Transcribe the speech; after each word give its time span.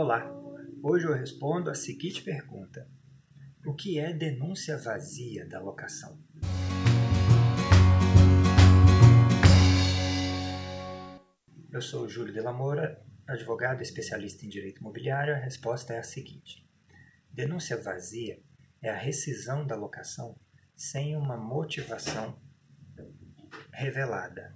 Olá, 0.00 0.32
hoje 0.80 1.06
eu 1.06 1.12
respondo 1.12 1.68
a 1.68 1.74
seguinte 1.74 2.22
pergunta: 2.22 2.88
O 3.66 3.74
que 3.74 3.98
é 3.98 4.12
denúncia 4.12 4.78
vazia 4.78 5.44
da 5.44 5.60
locação? 5.60 6.16
Eu 11.72 11.82
sou 11.82 12.08
Júlio 12.08 12.32
de 12.32 12.38
advogado 13.26 13.82
especialista 13.82 14.46
em 14.46 14.48
direito 14.48 14.78
imobiliário. 14.78 15.34
A 15.34 15.38
resposta 15.38 15.92
é 15.92 15.98
a 15.98 16.04
seguinte: 16.04 16.64
Denúncia 17.32 17.76
vazia 17.76 18.40
é 18.80 18.90
a 18.90 18.96
rescisão 18.96 19.66
da 19.66 19.74
locação 19.74 20.38
sem 20.76 21.16
uma 21.16 21.36
motivação 21.36 22.40
revelada. 23.72 24.54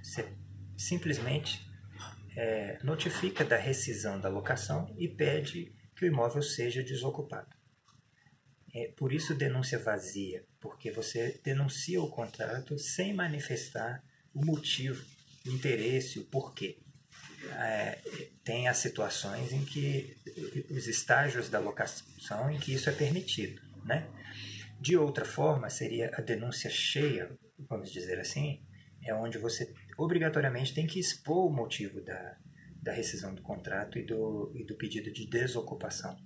Você 0.00 0.32
simplesmente 0.76 1.68
é, 2.36 2.78
notifica 2.82 3.44
da 3.44 3.56
rescisão 3.56 4.20
da 4.20 4.28
locação 4.28 4.94
e 4.98 5.08
pede 5.08 5.72
que 5.96 6.04
o 6.04 6.08
imóvel 6.08 6.42
seja 6.42 6.82
desocupado. 6.82 7.54
É, 8.72 8.92
por 8.96 9.12
isso 9.12 9.34
denúncia 9.34 9.78
vazia, 9.78 10.44
porque 10.60 10.90
você 10.90 11.40
denuncia 11.42 12.00
o 12.00 12.08
contrato 12.08 12.78
sem 12.78 13.12
manifestar 13.12 14.02
o 14.32 14.44
motivo, 14.44 15.04
o 15.44 15.50
interesse, 15.50 16.18
o 16.18 16.24
porquê. 16.24 16.78
É, 17.52 17.98
tem 18.44 18.68
as 18.68 18.76
situações 18.76 19.52
em 19.52 19.64
que 19.64 20.16
os 20.70 20.86
estágios 20.86 21.48
da 21.48 21.58
locação 21.58 22.50
em 22.50 22.58
que 22.58 22.72
isso 22.72 22.88
é 22.88 22.92
permitido, 22.92 23.60
né? 23.84 24.08
De 24.78 24.96
outra 24.96 25.24
forma, 25.24 25.68
seria 25.68 26.10
a 26.14 26.20
denúncia 26.20 26.70
cheia, 26.70 27.30
vamos 27.58 27.90
dizer 27.90 28.18
assim, 28.18 28.62
é 29.02 29.14
onde 29.14 29.38
você 29.38 29.72
obrigatoriamente 29.98 30.74
tem 30.74 30.86
que 30.86 30.98
expor 30.98 31.46
o 31.46 31.52
motivo 31.52 32.00
da, 32.02 32.36
da 32.82 32.92
rescisão 32.92 33.34
do 33.34 33.42
contrato 33.42 33.98
e 33.98 34.04
do, 34.04 34.52
e 34.54 34.64
do 34.64 34.76
pedido 34.76 35.12
de 35.12 35.28
desocupação. 35.28 36.16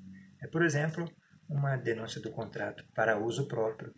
É, 0.40 0.46
por 0.46 0.62
exemplo, 0.62 1.10
uma 1.48 1.76
denúncia 1.76 2.20
do 2.20 2.30
contrato 2.30 2.84
para 2.94 3.18
uso 3.18 3.46
próprio, 3.46 3.92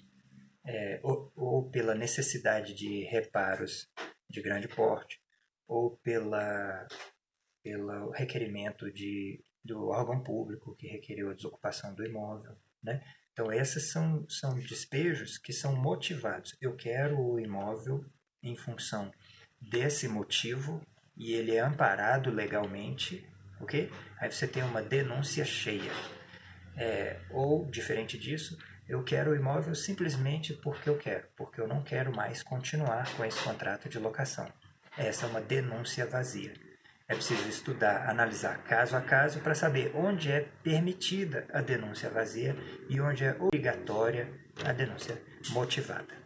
é, 0.66 1.00
ou, 1.02 1.32
ou, 1.36 1.70
pela 1.70 1.94
necessidade 1.94 2.74
de 2.74 3.04
reparos 3.04 3.88
de 4.28 4.42
grande 4.42 4.68
porte, 4.68 5.20
ou 5.66 5.96
pela, 5.98 6.86
pelo 7.62 8.10
requerimento 8.10 8.90
de, 8.92 9.42
do 9.64 9.88
órgão 9.88 10.22
público 10.22 10.74
que 10.76 10.88
requeriu 10.88 11.30
a 11.30 11.34
desocupação 11.34 11.94
do 11.94 12.04
imóvel. 12.04 12.56
Né? 12.82 13.02
Então, 13.32 13.52
esses 13.52 13.90
são, 13.92 14.26
são 14.28 14.58
despejos 14.58 15.38
que 15.38 15.52
são 15.52 15.76
motivados. 15.76 16.56
Eu 16.60 16.74
quero 16.74 17.20
o 17.20 17.38
imóvel 17.38 18.04
em 18.48 18.56
função 18.56 19.10
desse 19.60 20.08
motivo 20.08 20.80
e 21.16 21.32
ele 21.32 21.54
é 21.54 21.60
amparado 21.60 22.30
legalmente, 22.30 23.26
ok? 23.60 23.90
Aí 24.18 24.30
você 24.30 24.46
tem 24.46 24.62
uma 24.62 24.82
denúncia 24.82 25.44
cheia. 25.44 25.90
É, 26.76 27.20
ou, 27.30 27.64
diferente 27.70 28.18
disso, 28.18 28.58
eu 28.88 29.02
quero 29.02 29.30
o 29.30 29.36
imóvel 29.36 29.74
simplesmente 29.74 30.52
porque 30.52 30.88
eu 30.88 30.98
quero, 30.98 31.26
porque 31.36 31.60
eu 31.60 31.66
não 31.66 31.82
quero 31.82 32.14
mais 32.14 32.42
continuar 32.42 33.10
com 33.16 33.24
esse 33.24 33.42
contrato 33.42 33.88
de 33.88 33.98
locação. 33.98 34.46
Essa 34.96 35.26
é 35.26 35.28
uma 35.28 35.40
denúncia 35.40 36.06
vazia. 36.06 36.52
É 37.08 37.14
preciso 37.14 37.48
estudar, 37.48 38.08
analisar 38.08 38.58
caso 38.64 38.96
a 38.96 39.00
caso 39.00 39.40
para 39.40 39.54
saber 39.54 39.92
onde 39.94 40.30
é 40.30 40.48
permitida 40.62 41.46
a 41.52 41.60
denúncia 41.60 42.10
vazia 42.10 42.56
e 42.88 43.00
onde 43.00 43.24
é 43.24 43.36
obrigatória 43.38 44.28
a 44.64 44.72
denúncia 44.72 45.20
motivada. 45.50 46.25